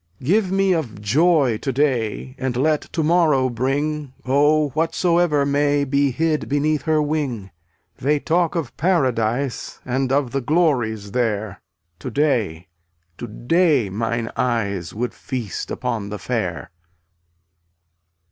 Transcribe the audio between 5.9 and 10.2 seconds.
hid beneath her wing. They talk of paradise And